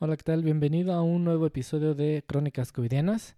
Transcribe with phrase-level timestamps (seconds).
[0.00, 0.44] Hola, ¿qué tal?
[0.44, 3.34] Bienvenido a un nuevo episodio de Crónicas Covidianas.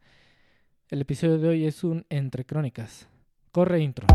[0.90, 3.08] El episodio de hoy es un Entre Crónicas.
[3.50, 4.06] Corre intro.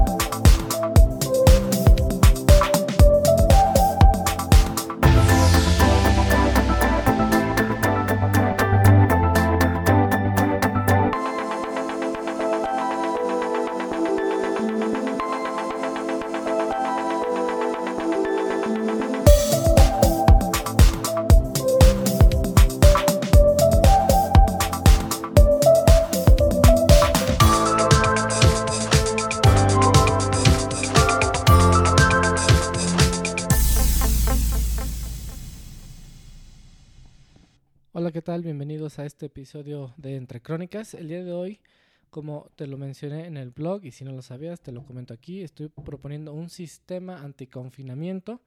[37.97, 38.43] Hola, ¿qué tal?
[38.43, 40.93] Bienvenidos a este episodio de Entre Crónicas.
[40.95, 41.61] El día de hoy,
[42.09, 45.13] como te lo mencioné en el blog y si no lo sabías, te lo comento
[45.13, 48.41] aquí, estoy proponiendo un sistema anticonfinamiento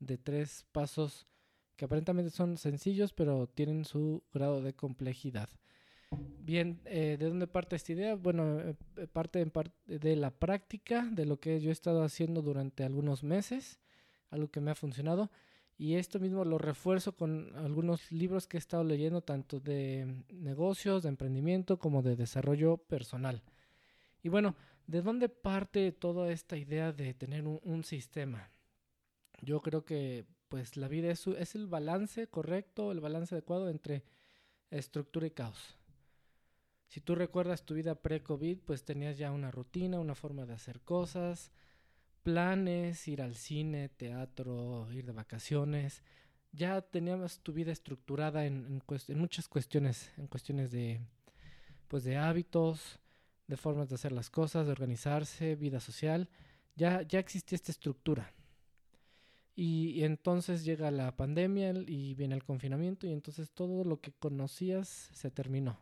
[0.00, 1.26] de tres pasos
[1.76, 5.48] que aparentemente son sencillos, pero tienen su grado de complejidad.
[6.42, 8.16] Bien, eh, ¿de dónde parte esta idea?
[8.16, 8.74] Bueno, eh,
[9.10, 13.24] parte en parte de la práctica, de lo que yo he estado haciendo durante algunos
[13.24, 13.80] meses,
[14.28, 15.30] algo que me ha funcionado.
[15.80, 21.02] Y esto mismo lo refuerzo con algunos libros que he estado leyendo, tanto de negocios,
[21.02, 23.42] de emprendimiento, como de desarrollo personal.
[24.22, 24.56] Y bueno,
[24.86, 28.50] ¿de dónde parte toda esta idea de tener un, sistema?
[29.40, 34.04] Yo creo que pues la vida es, es el balance correcto, el balance adecuado entre
[34.70, 35.78] estructura y caos.
[36.88, 40.82] Si tú recuerdas tu vida pre-COVID, pues tenías ya una rutina, una forma de hacer
[40.82, 41.50] cosas,
[42.22, 46.02] planes, ir al cine, teatro, ir de vacaciones.
[46.52, 48.82] Ya teníamos tu vida estructurada en,
[49.14, 51.00] muchas cuestiones, en cuestiones de,
[51.88, 52.98] pues de hábitos,
[53.46, 56.28] de formas de hacer las cosas, de organizarse, vida social.
[56.76, 58.32] Ya, ya existía esta estructura.
[59.54, 65.10] Y entonces llega la pandemia y viene el confinamiento y entonces todo lo que conocías
[65.12, 65.78] se terminó.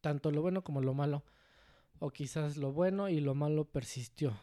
[0.00, 1.24] Tanto lo bueno como lo malo.
[1.98, 4.36] O quizás lo bueno y lo malo persistió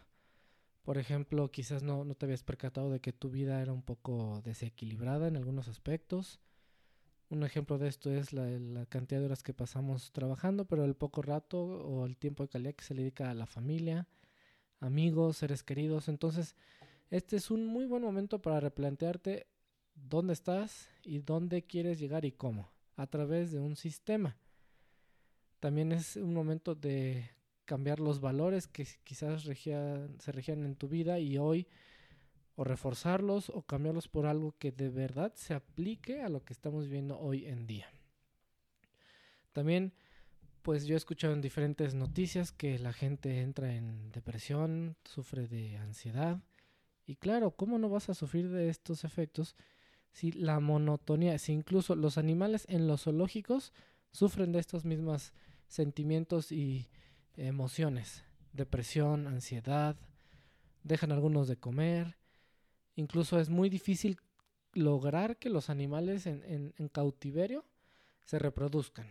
[0.83, 4.41] por ejemplo, quizás no, no te habías percatado de que tu vida era un poco
[4.43, 6.41] desequilibrada en algunos aspectos.
[7.29, 10.95] Un ejemplo de esto es la, la, cantidad de horas que pasamos trabajando, pero el
[10.95, 14.07] poco rato o el tiempo de calidad que se le dedica a la familia,
[14.81, 16.09] amigos, seres queridos.
[16.09, 16.55] Entonces,
[17.09, 19.47] este es un muy buen momento para replantearte
[19.95, 24.37] dónde estás y dónde quieres llegar y cómo, a través de un sistema.
[25.59, 27.29] También es un momento de
[27.65, 31.67] cambiar los valores que quizás regían, se regían en tu vida y hoy
[32.55, 36.87] o reforzarlos o cambiarlos por algo que de verdad se aplique a lo que estamos
[36.87, 37.87] viendo hoy en día.
[39.53, 39.93] También,
[40.61, 45.77] pues yo he escuchado en diferentes noticias que la gente entra en depresión, sufre de
[45.77, 46.41] ansiedad.
[47.05, 49.55] Y claro, ¿cómo no vas a sufrir de estos efectos
[50.11, 53.73] si la monotonía, si incluso los animales en los zoológicos
[54.11, 55.33] sufren de estos mismos
[55.67, 56.87] sentimientos y
[57.37, 58.23] emociones,
[58.53, 59.95] depresión, ansiedad,
[60.83, 62.17] dejan algunos de comer,
[62.95, 64.17] incluso es muy difícil
[64.73, 67.65] lograr que los animales en, cautiverio
[68.25, 69.07] se reproduzcan.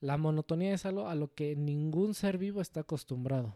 [0.00, 3.54] La monotonía es algo a lo que ningún ser vivo está acostumbrado.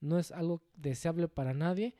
[0.00, 1.94] No es algo deseable para nadie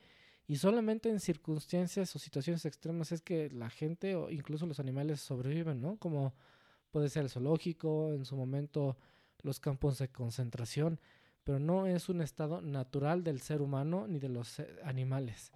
[0.47, 5.19] y solamente en circunstancias o situaciones extremas es que la gente o incluso los animales
[5.19, 5.97] sobreviven, ¿no?
[5.97, 6.33] Como
[6.91, 8.97] puede ser el zoológico, en su momento
[9.41, 10.99] los campos de concentración
[11.47, 15.53] pero no es un estado natural del ser humano ni de los animales.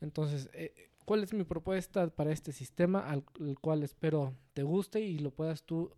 [0.00, 5.00] Entonces, eh, ¿cuál es mi propuesta para este sistema al, al, cual espero te guste
[5.00, 5.90] y lo puedas tú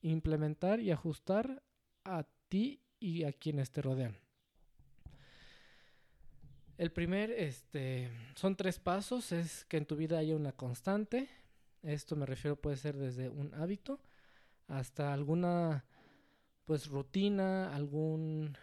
[0.00, 1.60] implementar y ajustar
[2.04, 4.16] a ti y a quienes te rodean?
[6.78, 11.28] El primer, este, son tres pasos, es que en tu vida haya una constante.
[11.82, 13.98] Esto me refiero puede ser desde un hábito
[14.68, 15.84] hasta alguna
[16.64, 18.56] pues rutina, algún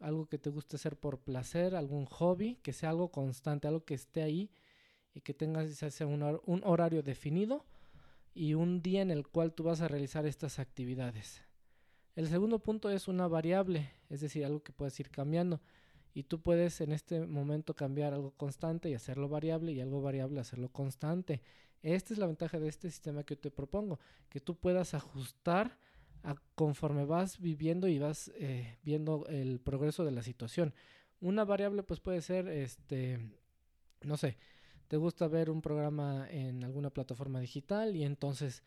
[0.00, 3.94] algo que te guste hacer por placer, algún hobby, que sea algo constante, algo que
[3.94, 4.50] esté ahí
[5.14, 7.64] y que tengas sea un, un horario definido
[8.34, 11.42] y un día en el cual tú vas a realizar estas actividades.
[12.14, 15.60] El segundo punto es una variable, es decir, algo que puedes ir cambiando.
[16.14, 20.40] Y tú puedes en este momento cambiar algo constante y hacerlo variable y algo variable
[20.40, 21.42] hacerlo constante.
[21.82, 24.00] Esta es la ventaja de este sistema que yo te propongo,
[24.30, 25.78] que tú puedas ajustar
[26.22, 30.74] a conforme vas viviendo y vas eh, viendo el progreso de la situación.
[31.20, 33.18] Una variable pues puede ser, este,
[34.02, 34.38] no sé,
[34.88, 38.62] te gusta ver un programa en alguna plataforma digital y entonces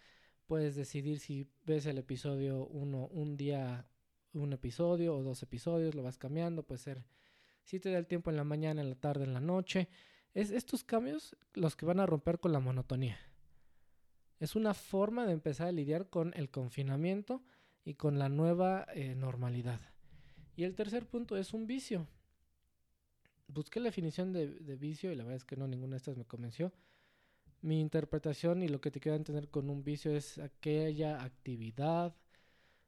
[0.48, 3.88] puedes decidir si ves el episodio uno un día
[4.34, 7.06] un episodio o dos episodios, lo vas cambiando, puede ser
[7.64, 9.90] si te da el tiempo en la mañana, en la tarde, en la noche.
[10.34, 13.18] Es estos cambios los que van a romper con la monotonía.
[14.40, 17.44] Es una forma de empezar a lidiar con el confinamiento
[17.84, 19.82] y con la nueva eh, normalidad.
[20.56, 22.08] Y el tercer punto es un vicio.
[23.48, 24.46] Busqué la definición de,
[24.76, 26.72] vicio y la verdad es que no, ninguna de estas me convenció.
[27.62, 32.16] Mi interpretación y lo que te quiero entender con un vicio es aquella actividad,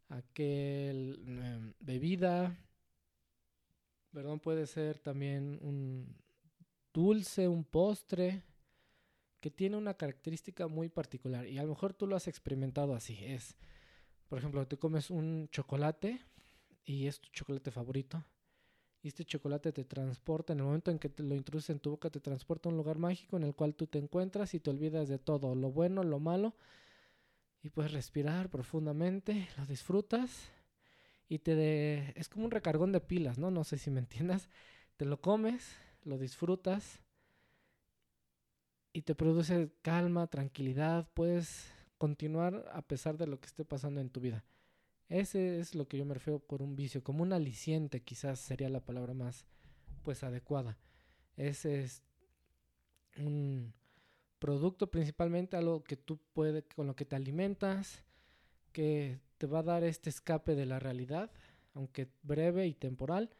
[0.09, 2.57] aquel em, bebida,
[4.11, 6.15] perdón, puede ser también un
[6.93, 8.43] dulce, un postre,
[9.41, 11.47] que tiene una característica muy particular.
[11.47, 13.17] Y a lo mejor tú lo has experimentado así.
[13.19, 13.57] Es,
[14.29, 16.21] por ejemplo, te comes un chocolate
[16.85, 18.23] y es tu chocolate favorito.
[19.01, 21.89] Y este chocolate te transporta, en el momento en que te lo introduces en tu
[21.89, 24.69] boca, te transporta a un lugar mágico en el cual tú te encuentras y te
[24.69, 26.55] olvidas de todo, lo bueno, lo malo,
[27.63, 30.51] y puedes respirar profundamente, lo disfrutas
[31.27, 33.49] y te es como un recargón de pilas, ¿no?
[33.49, 34.49] No sé si me entiendas.
[34.97, 37.01] Te lo comes, lo disfrutas
[38.93, 44.09] y te produce calma, tranquilidad, puedes continuar a pesar de lo que esté pasando en
[44.09, 44.43] tu vida.
[45.07, 48.69] Ese es lo que yo me refiero por un vicio, como un aliciente quizás sería
[48.69, 49.45] la palabra más
[50.03, 50.77] pues adecuada.
[51.35, 52.01] Ese es
[53.17, 53.73] un
[54.39, 58.03] producto principalmente algo que tú puedes, con lo que te alimentas,
[58.71, 61.31] que te va a dar este escape de la realidad,
[61.73, 63.35] aunque breve y temporal,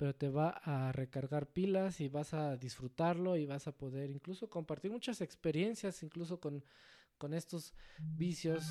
[0.00, 4.48] pero te va a recargar pilas y vas a disfrutarlo y vas a poder incluso
[4.48, 6.64] compartir muchas experiencias, incluso con,
[7.18, 8.64] con estos vicios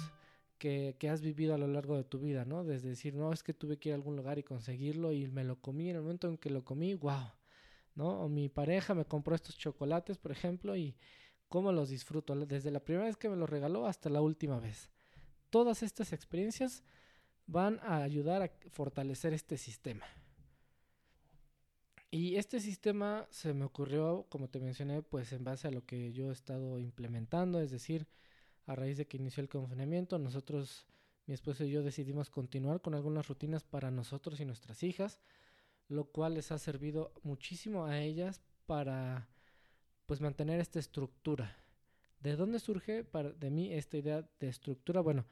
[0.58, 2.64] que, que, has vivido a lo largo de tu vida, ¿no?
[2.64, 5.44] Desde decir, no, es que tuve que ir a algún lugar y conseguirlo y me
[5.44, 7.32] lo comí, en el momento en que lo comí, wow,
[7.94, 8.22] ¿no?
[8.22, 10.98] O mi pareja me compró estos chocolates, por ejemplo, y
[11.48, 14.90] cómo los disfruto, desde la primera vez que me los regaló hasta la última vez.
[15.52, 16.84] Todas estas experiencias
[17.46, 20.08] van a ayudar a fortalecer este sistema.
[22.12, 26.12] Y este sistema se me ocurrió, como te mencioné, pues en base a lo que
[26.12, 28.08] yo he estado implementando, es decir,
[28.66, 30.88] a raíz de que inició el confinamiento, nosotros,
[31.28, 35.20] mi esposo y yo decidimos continuar con algunas rutinas para nosotros y nuestras hijas,
[35.88, 39.30] lo cual les ha servido muchísimo a ellas para
[40.08, 41.56] pues mantener esta estructura.
[42.20, 45.02] ¿De dónde surge para, de mí esta idea de estructura?
[45.02, 45.28] Bueno,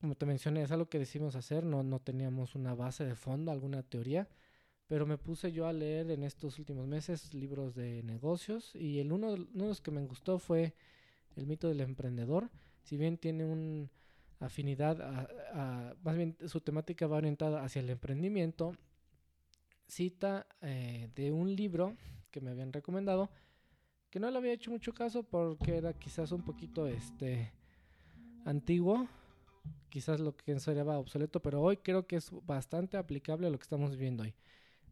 [0.00, 3.52] como te mencioné, es algo que decidimos hacer, no, no teníamos una base de fondo,
[3.52, 4.28] alguna teoría,
[4.92, 9.10] pero me puse yo a leer en estos últimos meses libros de negocios y el
[9.10, 10.74] uno, de los que me gustó fue
[11.34, 12.50] El mito del emprendedor,
[12.82, 13.88] si bien tiene una
[14.38, 15.00] afinidad,
[15.54, 18.76] a, más bien su temática va orientada hacia el emprendimiento,
[19.88, 21.96] cita eh, de un libro
[22.30, 23.30] que me habían recomendado,
[24.10, 27.50] que no le había hecho mucho caso porque era quizás un poquito este
[28.44, 29.08] antiguo,
[29.88, 33.62] quizás lo que consideraba obsoleto, pero hoy creo que es bastante aplicable a lo que
[33.62, 34.34] estamos viendo hoy.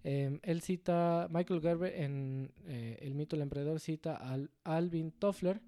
[0.02, 5.60] Em, él cita, Michael Gerber en eh, El mito del emprendedor cita al Alvin Toffler.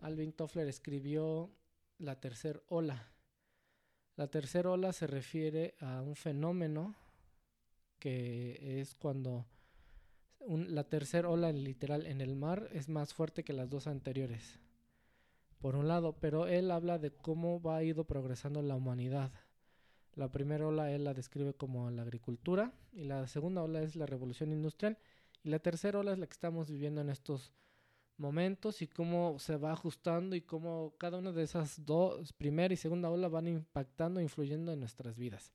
[0.00, 1.50] Alvin Toffler escribió
[1.98, 3.12] La tercera ola.
[4.16, 6.94] La tercera ola se refiere a un fenómeno
[7.98, 9.46] que es cuando
[10.48, 14.58] la tercera ola literal en el mar es más fuerte que las dos anteriores.
[15.60, 19.30] Por un lado, pero él habla de cómo va ido progresando la humanidad.
[20.14, 24.06] La primera ola él la describe como la agricultura y la segunda ola es la
[24.06, 24.98] revolución industrial
[25.42, 27.52] y la tercera ola es la que estamos viviendo en estos
[28.18, 32.76] momentos y cómo se va ajustando y cómo cada una de esas dos, primera y
[32.76, 35.52] segunda ola van impactando, influyendo en nuestras vidas.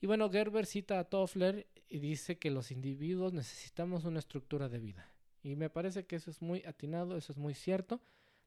[0.00, 4.80] Y bueno, Gerber cita a Toffler y dice que los individuos necesitamos una estructura de
[4.80, 5.08] vida.
[5.42, 8.00] Y me parece que eso es muy atinado, eso es muy cierto.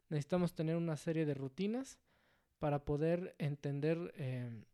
[0.09, 1.97] Necesitamos tener una serie de rutinas
[2.59, 4.65] para poder entender eh,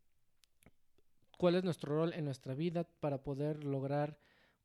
[1.42, 4.16] cuál es nuestro rol en nuestra vida, para poder lograr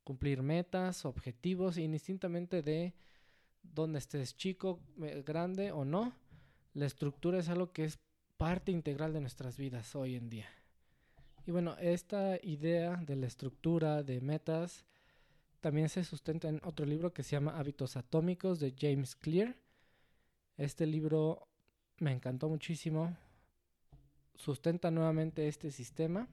[0.04, 2.94] cumplir metas, objetivos, indistintamente de
[3.64, 4.78] dónde estés chico,
[5.26, 6.14] grande o no.
[6.74, 7.98] La estructura es algo que es
[8.36, 10.46] parte integral de nuestras vidas hoy en día.
[11.46, 14.84] Y bueno, esta idea de la estructura de metas
[15.60, 19.56] también se sustenta en otro libro que se llama Hábitos Atómicos de James Clear.
[20.56, 21.48] Este libro
[21.98, 23.16] me encantó muchísimo.
[24.36, 26.28] Sustenta nuevamente este sistema.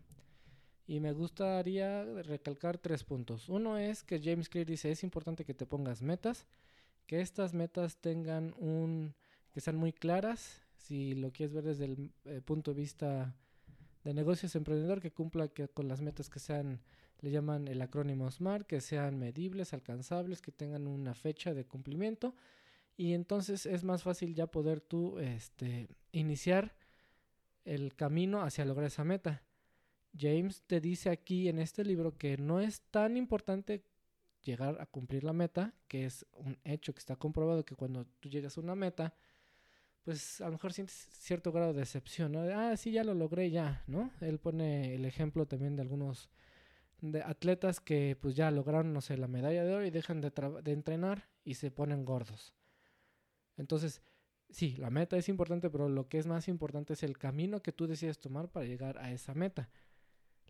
[0.87, 3.49] Y me gustaría recalcar tres puntos.
[3.49, 6.45] Uno es que James Clear dice es importante que te pongas metas,
[7.07, 9.15] que estas metas tengan un
[9.51, 13.33] que sean muy claras, si lo quieres ver desde el eh, punto de vista
[14.03, 16.81] de negocios emprendedor que cumpla que con las metas que sean,
[17.21, 22.35] le llaman el acrónimo SMART, que sean medibles, alcanzables, que tengan una fecha de cumplimiento
[22.97, 26.75] y entonces es más fácil ya poder tú este, iniciar
[27.63, 29.41] el camino hacia lograr esa meta.
[30.17, 33.83] James te dice aquí en este libro que no es tan importante
[34.43, 38.29] llegar a cumplir la meta, que es un hecho que está comprobado que cuando tú
[38.29, 39.13] llegas a una meta,
[40.03, 42.41] pues a lo mejor sientes cierto grado de decepción, ¿no?
[42.41, 44.11] Ah, sí, ya lo logré, ya, ¿no?
[44.21, 46.29] Él pone el ejemplo también de algunos
[47.01, 50.31] de atletas que pues ya lograron, no sé, la medalla de oro y dejan de,
[50.63, 52.53] de entrenar y se ponen gordos.
[53.57, 54.01] Entonces,
[54.49, 57.71] sí, la meta es importante, pero lo que es más importante es el camino que
[57.71, 59.69] tú decides tomar para llegar a esa meta.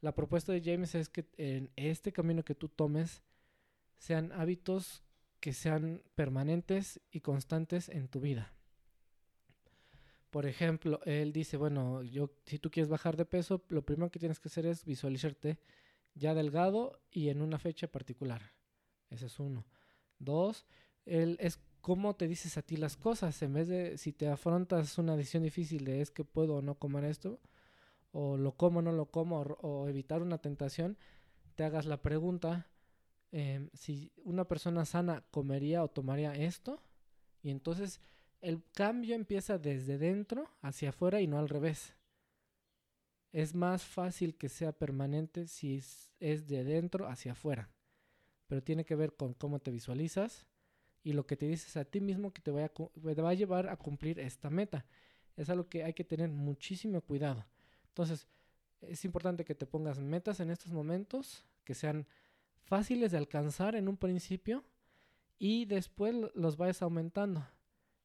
[0.02, 3.24] La propuesta de James es que en este camino que tú tomes
[3.98, 5.04] sean hábitos
[5.40, 8.52] que sean permanentes y constantes en tu vida.
[10.32, 14.20] Por ejemplo, él dice, bueno, yo si tú quieres bajar de peso, lo primero que
[14.20, 15.60] tienes que hacer es visualizarte
[16.14, 18.54] ya delgado y en una fecha particular.
[19.10, 19.66] Ese es uno.
[20.18, 20.66] Dos,
[21.06, 23.42] él es cómo te dices a ti las cosas.
[23.44, 26.76] En vez de si te afrontas una decisión difícil de es que puedo o no
[26.76, 27.40] comer esto,
[28.18, 30.98] o lo como no lo como, o, evitar una tentación,
[31.56, 32.66] te hagas la pregunta
[33.34, 36.82] em, si una persona sana comería o tomaría esto.
[37.44, 38.00] Y entonces
[38.40, 41.94] el cambio empieza desde dentro hacia afuera y no al revés.
[43.34, 47.70] Es más fácil que sea permanente si es, de dentro hacia afuera.
[48.48, 50.48] Pero tiene que ver con cómo te visualizas,
[51.04, 53.76] y lo que te dices a ti mismo que te, te va a llevar a
[53.76, 54.86] cumplir esta meta.
[55.36, 57.46] Es algo que hay que tener muchísimo cuidado.
[57.96, 58.28] Entonces,
[58.82, 62.06] es importante que te pongas metas en estos momentos que sean
[62.66, 64.66] fáciles de alcanzar en un principio
[65.40, 67.48] y después los vayas aumentando.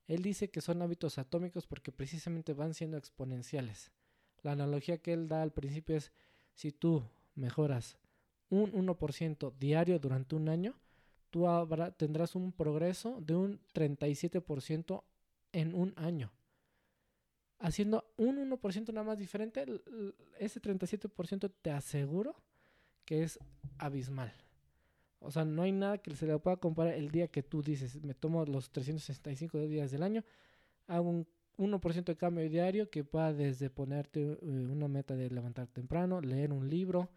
[0.06, 3.90] Él dice que son hábitos atómicos porque precisamente van siendo exponenciales.
[4.42, 6.12] La analogía que él da al principio es
[6.54, 7.02] si tú
[7.35, 7.99] mejoras
[8.49, 10.78] un 1% diario durante un año,
[11.30, 11.47] tú
[11.97, 15.02] tendrás un progreso de un 37%
[15.50, 16.30] en un año.
[17.61, 19.64] Haciendo un 1% nada más diferente,
[20.38, 22.35] ese 37% te aseguro
[23.05, 23.38] que es
[23.79, 24.33] abismal.
[25.19, 28.02] O sea, no hay nada que se le pueda comparar el día que tú dices,
[28.02, 30.25] me tomo los 365 días del año,
[30.87, 35.67] hago un 1% de cambio diario que va desde ponerte eh, una meta de levantar
[35.67, 37.11] temprano, leer un libro,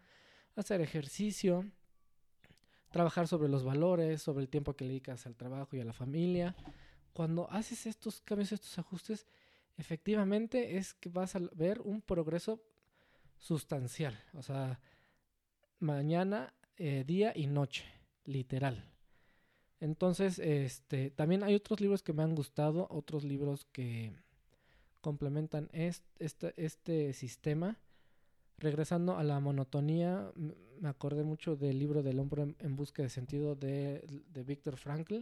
[0.54, 1.64] hacer ejercicio,
[2.90, 5.94] trabajar sobre los valores, sobre el tiempo que le dedicas al trabajo y a la
[5.94, 6.54] familia.
[7.14, 9.26] Cuando haces estos cambios, estos ajustes,
[9.76, 12.62] efectivamente es que vas a ver un progreso
[13.38, 14.18] sustancial.
[14.32, 14.80] O sea,
[15.78, 17.84] mañana, eh, día y noche,
[18.24, 18.90] literal.
[19.80, 24.12] Entonces, este, también hay otros libros que me han gustado, otros libros que
[25.00, 27.78] complementan este, este sistema
[28.56, 30.32] regresando a la monotonía,
[30.80, 35.20] me acordé mucho del libro del hombre en busca de sentido de, de Víctor Frankl.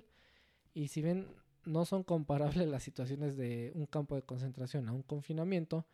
[0.75, 1.26] Y si bien
[1.64, 5.87] no son comparables las situaciones de un campo de concentración a un confinamiento,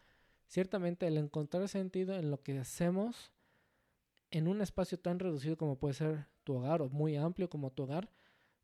[0.46, 3.32] ciertamente el encontrar sentido en lo que hacemos
[4.30, 7.84] en un espacio tan reducido como puede ser tu hogar o muy amplio como tu
[7.84, 8.10] hogar,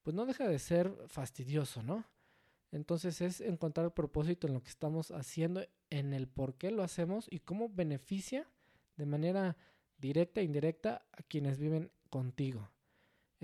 [0.02, 2.04] pues no deja de ser fastidioso, ¿no?
[2.70, 7.26] Entonces es encontrar propósito en lo que estamos haciendo, en el por qué lo hacemos
[7.30, 8.48] y cómo beneficia
[8.96, 9.56] de manera
[9.98, 12.68] directa e indirecta a quienes viven contigo.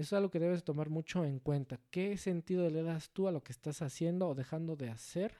[0.00, 1.78] Eso es algo que debes tomar mucho en cuenta.
[1.90, 5.34] ¿Qué sentido le das tú a lo que estás haciendo o dejando de hacer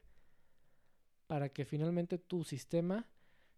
[1.27, 3.07] para que finalmente tu sistema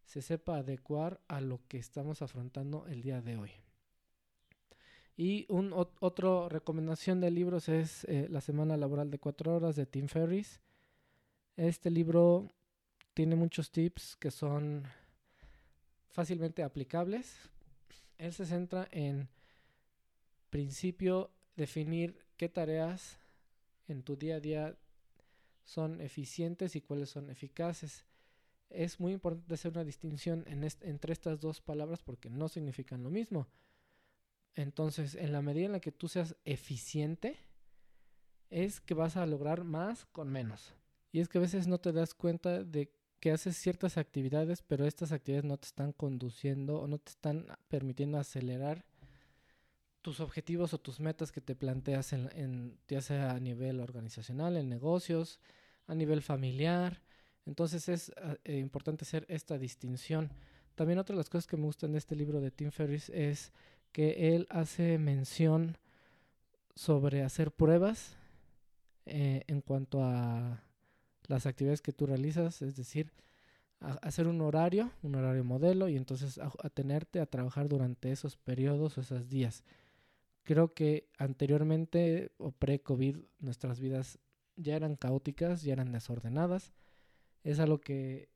[0.04, 3.50] se sepa adecuar a lo que estamos afrontando el día de hoy?
[5.16, 9.86] Y un, otra recomendación de libros es eh, La Semana Laboral de Cuatro Horas de
[9.86, 10.60] Tim Ferriss.
[11.56, 12.48] Este libro
[13.12, 14.84] tiene muchos tips que son
[16.10, 17.50] fácilmente aplicables.
[18.18, 19.28] Él se centra en
[20.52, 23.18] principio definir qué tareas
[23.88, 24.76] en tu día a día
[25.64, 28.04] son eficientes y cuáles son eficaces.
[28.68, 33.48] Es muy importante hacer una distinción entre estas dos palabras porque no significan lo mismo.
[34.54, 37.38] Entonces, en la medida en la que tú seas eficiente,
[38.50, 40.74] es que vas a lograr más con menos.
[41.12, 44.84] Y es que a veces no te das cuenta de que haces ciertas actividades, pero
[44.84, 48.84] estas actividades no te están conduciendo o no te están permitiendo acelerar
[50.02, 54.68] tus objetivos o tus metas que te planteas en, ya sea a nivel organizacional, en
[54.68, 55.40] negocios,
[55.86, 57.02] a nivel familiar.
[57.46, 60.30] Entonces es ah, eh, importante hacer esta distinción.
[60.74, 63.52] También otra de las cosas que me gustan de este libro de Tim Ferriss es
[63.92, 65.78] que él hace mención
[66.74, 68.16] sobre hacer pruebas
[69.06, 70.62] eh, en cuanto a
[71.28, 73.12] las actividades que tú realizas, es decir,
[73.80, 79.00] hacer un horario, un horario modelo y entonces atenerte a trabajar durante esos periodos o
[79.00, 79.64] esos días.
[80.44, 84.18] Creo que anteriormente o pre-COVID nuestras vidas
[84.56, 86.72] ya eran caóticas, ya eran desordenadas.
[87.44, 88.28] Es algo que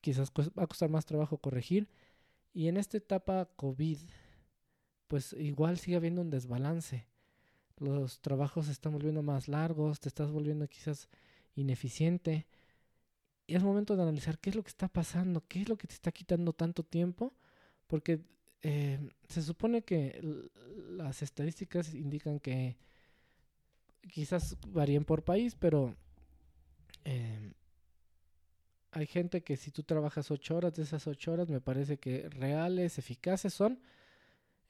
[0.00, 1.88] quizás va a costar más trabajo corregir.
[2.52, 3.98] Y en esta etapa COVID,
[5.08, 7.06] pues igual sigue habiendo un desbalance.
[7.78, 11.08] Los trabajos se están volviendo más largos, te estás volviendo quizás
[11.56, 12.46] ineficiente.
[13.46, 15.86] y es momento de analizar qué es lo que está pasando, qué es lo que
[15.86, 17.34] te está quitando tanto tiempo,
[17.86, 18.20] porque
[18.66, 20.18] eh, se supone que
[20.88, 22.78] las estadísticas indican que
[24.10, 25.94] quizás varíen por país, pero
[27.04, 27.52] eh,
[28.90, 32.30] hay gente que si tú trabajas ocho horas, de esas ocho horas me parece que
[32.30, 33.82] reales, eficaces son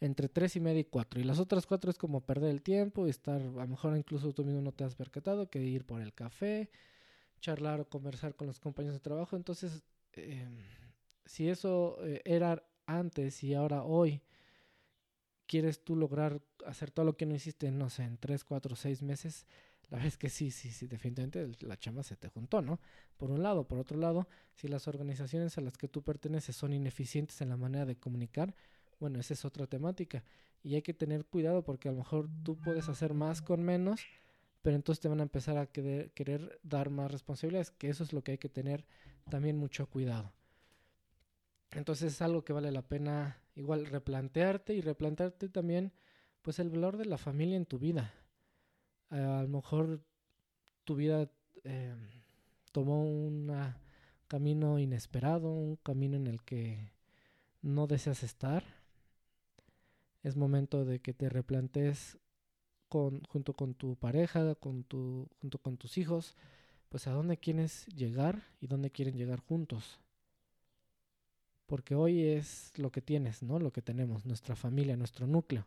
[0.00, 1.20] entre tres y media y cuatro.
[1.20, 4.32] Y las otras cuatro es como perder el tiempo y estar, a lo mejor incluso
[4.32, 6.68] tú mismo no te has percatado, que ir por el café,
[7.40, 9.36] charlar o conversar con los compañeros de trabajo.
[9.36, 9.84] Entonces,
[10.14, 10.48] eh,
[11.26, 14.22] si eso eh, era antes y ahora hoy,
[15.46, 19.02] quieres tú lograr hacer todo lo que no hiciste, no sé, en tres, cuatro, seis
[19.02, 19.46] meses,
[19.90, 22.80] la verdad es que sí, sí, sí, definitivamente la chamba se te juntó, ¿no?
[23.16, 26.72] Por un lado, por otro lado, si las organizaciones a las que tú perteneces son
[26.72, 28.54] ineficientes en la manera de comunicar,
[28.98, 30.24] bueno, esa es otra temática.
[30.62, 34.00] Y hay que tener cuidado porque a lo mejor tú puedes hacer más con menos,
[34.62, 38.14] pero entonces te van a empezar a querer, querer dar más responsabilidades, que eso es
[38.14, 38.86] lo que hay que tener
[39.28, 40.32] también mucho cuidado.
[41.74, 45.92] Entonces es algo que vale la pena igual replantearte y replantearte también
[46.42, 48.12] pues el valor de la familia en tu vida.
[49.10, 50.04] a lo mejor
[50.84, 51.30] tu vida
[51.64, 51.94] eh,
[52.72, 53.52] tomó un
[54.28, 56.92] camino inesperado, un camino en el que
[57.62, 58.64] no deseas estar
[60.24, 62.18] es momento de que te replantes
[62.88, 66.34] con, junto con tu pareja, con tu, junto con tus hijos,
[66.88, 70.00] pues a dónde quieres llegar y dónde quieren llegar juntos.
[71.66, 73.58] Porque hoy es lo que tienes, ¿no?
[73.58, 75.66] Lo que tenemos, nuestra familia, nuestro núcleo.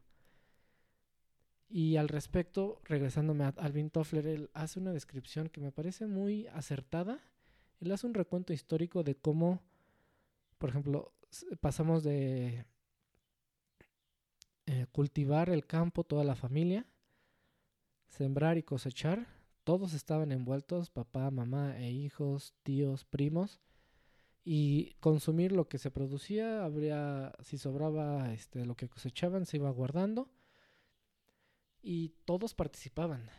[1.69, 6.47] Y al respecto, regresándome a Alvin Toffler, él hace una descripción que me parece muy
[6.47, 7.19] acertada.
[7.81, 9.61] Él hace un recuento histórico de cómo,
[10.57, 11.11] por ejemplo,
[11.59, 12.65] pasamos de
[14.65, 16.85] eh, cultivar el campo, toda la familia,
[18.07, 19.27] sembrar y cosechar.
[19.63, 23.59] Todos estaban envueltos, papá, mamá e hijos, tíos, primos.
[24.49, 29.69] Y consumir lo que se producía, habría, si sobraba este, lo que cosechaban, se iba
[29.71, 30.29] guardando.
[31.81, 33.29] Y todos participaban,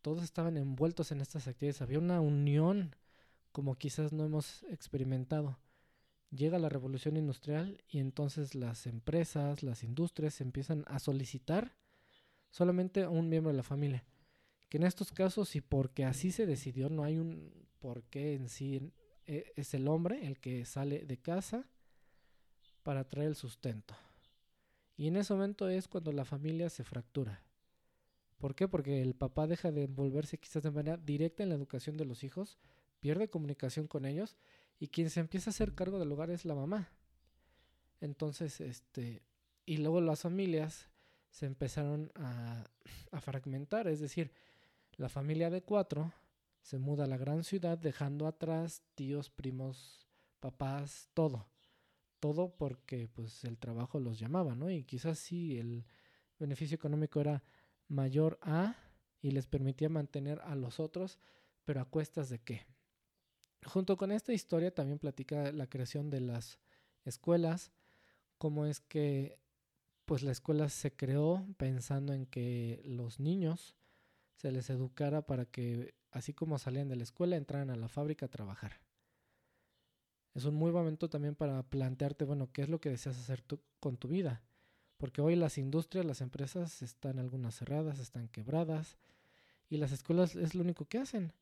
[0.00, 1.82] todos estaban envueltos en estas actividades.
[1.82, 2.94] Había una unión
[3.50, 5.58] como quizás no hemos experimentado
[6.34, 11.76] llega la revolución industrial y entonces las empresas, las industrias empiezan a solicitar
[12.50, 14.04] solamente a un miembro de la familia.
[14.68, 18.92] Que en estos casos, y porque así se decidió, no hay un porqué en sí,
[19.26, 21.66] e, es el hombre el que sale de casa
[22.82, 23.94] para traer el sustento.
[24.96, 27.42] Y en ese momento es cuando la familia se fractura.
[28.38, 28.68] ¿Por qué?
[28.68, 32.24] Porque el papá deja de envolverse quizás de manera directa en la educación de los
[32.24, 32.58] hijos,
[33.00, 34.36] pierde comunicación con ellos
[34.78, 36.90] y quien se empieza a hacer cargo del hogar es la mamá.
[38.00, 39.22] Entonces, este,
[39.64, 40.88] y luego las familias
[41.30, 42.64] se empezaron a,
[43.10, 44.30] a fragmentar, es decir,
[44.96, 46.12] la familia de cuatro
[46.64, 50.08] se muda a la gran ciudad dejando atrás tíos, primos,
[50.40, 51.46] papás, todo.
[52.20, 54.70] Todo porque pues el trabajo los llamaba, ¿no?
[54.70, 55.84] Y quizás sí el
[56.38, 57.42] beneficio económico era
[57.86, 58.76] mayor a
[59.20, 61.18] y les permitía mantener a los otros,
[61.66, 62.66] pero a cuestas de qué?
[63.66, 66.58] Junto con esta historia también platica la creación de las
[67.04, 67.72] escuelas,
[68.38, 69.38] cómo es que
[70.06, 73.76] pues la escuela se creó pensando en que los niños
[74.36, 78.26] se les educara para que así como salían de la escuela entraran a la fábrica
[78.26, 78.80] a trabajar.
[80.32, 83.42] Es un muy buen momento también para plantearte, bueno, qué es lo que deseas hacer
[83.42, 84.42] tú con tu vida.
[84.96, 88.96] Porque hoy las industrias, las empresas están algunas cerradas, están quebradas
[89.68, 91.32] y las escuelas es lo único que hacen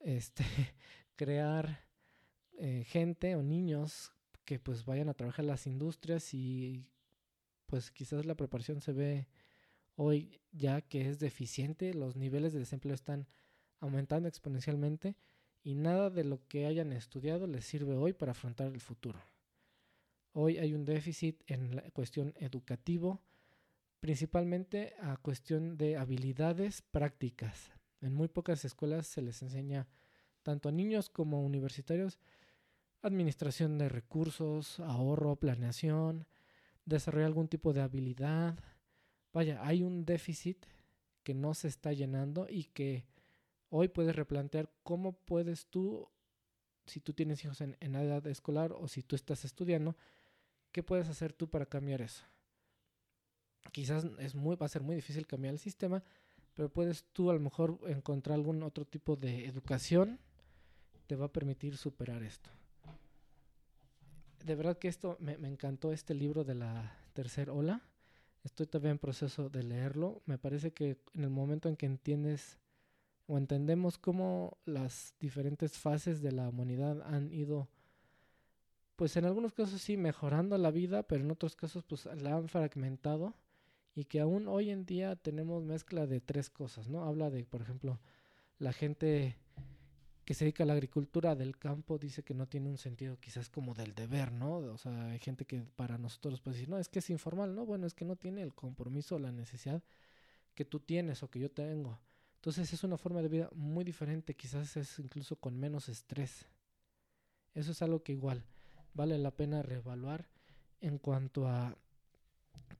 [0.00, 0.44] este,
[1.16, 1.84] crear
[2.56, 4.12] eh, gente o niños
[4.44, 6.86] que pues vayan a trabajar en las industrias y
[7.66, 9.28] pues quizás la preparación se ve
[9.96, 13.26] hoy ya que es deficiente, los niveles de desempleo están
[13.78, 15.16] aumentando exponencialmente
[15.62, 19.20] y nada de lo que hayan estudiado les sirve hoy para afrontar el futuro.
[20.32, 23.20] Hoy hay un déficit en la cuestión educativo,
[24.00, 27.72] principalmente a cuestión de habilidades prácticas.
[28.00, 29.88] En muy pocas escuelas se les enseña
[30.42, 32.18] tanto a niños como universitarios
[33.02, 36.26] administración de recursos, ahorro, planeación,
[36.84, 38.58] desarrollar algún tipo de habilidad.
[39.32, 40.66] Vaya, hay un déficit
[41.22, 43.04] que no se está llenando y que
[43.68, 46.08] hoy puedes replantear cómo puedes tú,
[46.86, 49.96] si tú tienes hijos en, en edad escolar o si tú estás estudiando,
[50.72, 52.24] qué puedes hacer tú para cambiar eso.
[53.72, 56.02] Quizás es muy, va a ser muy difícil cambiar el sistema,
[56.54, 60.18] pero puedes tú a lo mejor encontrar algún otro tipo de educación
[61.06, 62.50] te va a permitir superar esto.
[64.44, 67.82] De verdad que esto me, encantó este libro de la tercera ola.
[68.44, 70.22] Estoy todavía en proceso de leerlo.
[70.26, 72.58] Me parece que en el momento en que entiendes
[73.26, 77.68] o entendemos cómo las diferentes fases de la humanidad han ido,
[78.96, 82.48] pues en algunos casos sí, mejorando la vida, pero en otros casos pues la han
[82.48, 83.34] fragmentado
[83.94, 87.04] y que aún hoy en día tenemos mezcla de tres cosas, ¿no?
[87.04, 88.00] Habla de, por ejemplo,
[88.58, 89.36] la gente
[90.30, 93.48] que se dedica a la agricultura del campo dice que no tiene un sentido quizás
[93.50, 94.58] como del deber, ¿no?
[94.58, 97.66] O sea, hay gente que para nosotros puede decir, no, es que es informal, ¿no?
[97.66, 99.82] Bueno, es que no tiene el compromiso o la necesidad
[100.54, 101.98] que tú tienes o que yo tengo.
[102.36, 106.46] Entonces es una forma de vida muy diferente, quizás es incluso con menos estrés.
[107.52, 108.44] Eso es algo que igual
[108.94, 110.28] vale la pena reevaluar
[110.80, 111.76] en cuanto a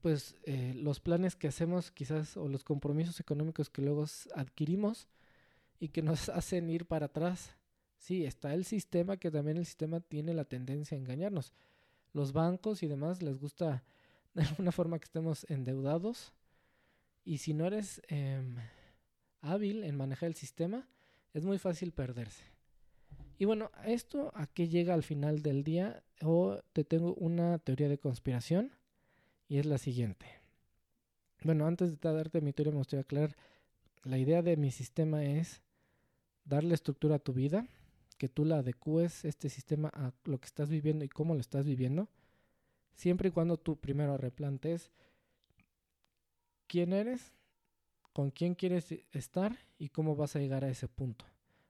[0.02, 5.08] pues eh, los planes que hacemos quizás o los compromisos económicos que luego adquirimos
[5.80, 7.56] y que nos hacen ir para atrás.
[7.98, 11.52] Sí, está el sistema que también el sistema tiene la tendencia a engañarnos.
[12.12, 13.82] Los bancos y demás les gusta
[14.34, 16.32] de alguna forma que estemos endeudados
[17.24, 18.56] y si no eres em,
[19.40, 20.88] hábil en manejar el sistema,
[21.34, 22.44] es muy fácil perderse.
[23.38, 27.88] Y bueno, esto a qué llega al final del día, o te tengo una teoría
[27.88, 28.72] de conspiración,
[29.48, 30.26] y es la siguiente.
[31.42, 33.36] Bueno, antes de darte mi teoría, me gustaría aclarar,
[34.04, 35.62] la idea de mi sistema es
[36.44, 37.66] darle estructura a tu vida,
[38.18, 41.66] que tú la adecues este sistema a lo que estás viviendo y cómo lo estás
[41.66, 42.08] viviendo,
[42.94, 44.90] siempre y cuando tú primero replantes
[46.66, 47.32] quién eres,
[48.12, 51.24] con quién quieres estar y cómo vas a llegar a ese punto.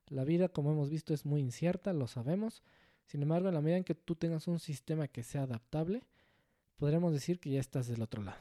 [0.09, 2.62] La vida, como hemos visto, es muy incierta, lo sabemos.
[3.06, 6.02] Sin embargo, en la medida en que tú tengas un sistema que sea adaptable,
[6.76, 8.40] podremos decir que ya estás del otro lado.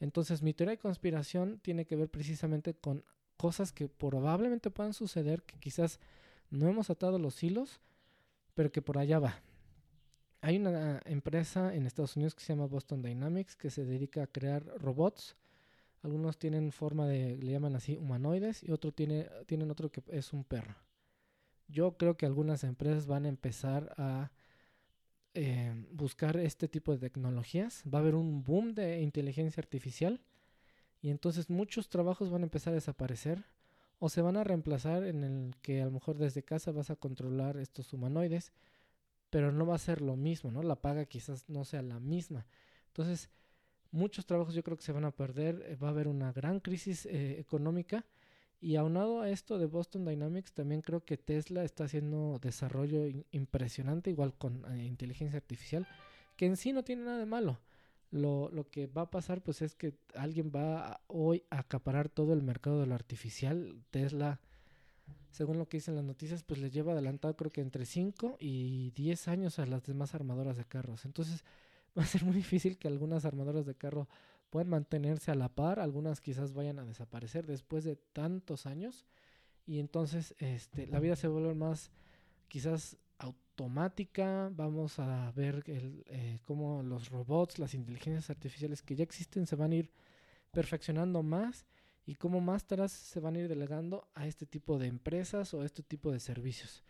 [0.00, 3.04] Entonces, mi teoría de conspiración tiene que ver precisamente con
[3.40, 5.98] cosas que probablemente puedan suceder, que quizás
[6.50, 7.80] no hemos atado los hilos,
[8.54, 9.40] pero que por allá va.
[10.42, 14.26] Hay una empresa en Estados Unidos que se llama Boston Dynamics que se dedica a
[14.26, 15.36] crear robots
[16.02, 20.32] algunos tienen forma de, le llaman así, humanoides y otro tiene, tienen otro que es
[20.32, 20.74] un perro.
[21.68, 24.32] Yo creo que algunas empresas van a empezar a
[25.34, 27.84] eh, buscar este tipo de tecnologías.
[27.92, 30.20] Va a haber un boom de inteligencia artificial
[31.02, 33.44] y entonces muchos trabajos van a empezar a desaparecer
[33.98, 36.96] o se van a reemplazar en el que a lo mejor desde casa vas a
[36.96, 38.52] controlar estos humanoides,
[39.28, 40.62] pero no va a ser lo mismo, ¿no?
[40.62, 42.46] La paga quizás no sea la misma.
[42.88, 43.30] Entonces,
[43.90, 46.60] muchos trabajos yo creo que se van a perder, eh, va a haber una gran
[46.60, 48.06] crisis eh, económica
[48.60, 54.10] y aunado a esto de Boston Dynamics, también creo que Tesla está haciendo desarrollo impresionante,
[54.10, 55.86] igual con eh, inteligencia artificial,
[56.36, 57.58] que en sí no tiene nada de malo.
[58.10, 62.32] Lo, lo, que va a pasar pues es que alguien va hoy a acaparar todo
[62.32, 63.82] el mercado de lo artificial.
[63.90, 64.40] Tesla,
[65.30, 68.90] según lo que dicen las noticias, pues le lleva adelantado creo que entre 5 y
[68.92, 71.04] 10 años a las demás armadoras de carros.
[71.04, 71.44] Entonces,
[71.98, 74.08] va a ser muy difícil que algunas armadoras de carro
[74.50, 79.06] puedan mantenerse a la par, algunas quizás vayan a desaparecer después de tantos años
[79.64, 81.92] y entonces este, la vida se vuelve más
[82.48, 82.96] quizás
[83.60, 89.54] automática, vamos a ver eh, cómo los robots, las inteligencias artificiales que ya existen se
[89.54, 89.90] van a ir
[90.50, 91.66] perfeccionando más
[92.06, 95.60] y cómo más tareas se van a ir delegando a este tipo de empresas o
[95.60, 96.82] a este tipo de servicios.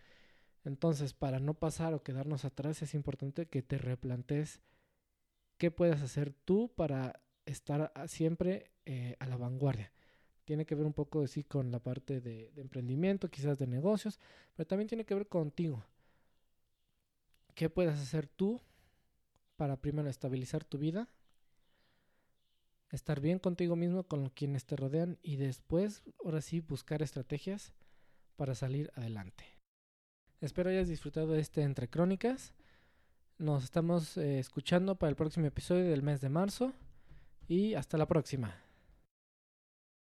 [0.64, 4.60] Entonces, para no pasar o quedarnos atrás, es importante que te replantes
[5.58, 9.92] qué puedes hacer tú para estar siempre eh, a la vanguardia.
[10.44, 14.20] Tiene que ver un poco así con la parte de emprendimiento, quizás de negocios,
[14.54, 15.84] pero también tiene que ver contigo.
[17.60, 18.62] ¿Qué puedes hacer tú
[19.56, 21.10] para primero estabilizar tu vida,
[22.88, 27.74] estar bien contigo mismo, con quienes te rodean y después, ahora sí, buscar estrategias
[28.36, 29.44] para salir adelante.
[30.40, 32.54] Espero hayas disfrutado de este Entre Crónicas.
[33.36, 36.72] Nos estamos eh, escuchando para el próximo episodio del mes de marzo
[37.46, 38.69] y hasta la próxima.